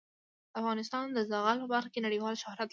افغانستان 0.59 1.05
د 1.13 1.17
زغال 1.29 1.57
په 1.61 1.67
برخه 1.73 1.89
کې 1.93 2.05
نړیوال 2.05 2.35
شهرت 2.43 2.67
لري. 2.67 2.69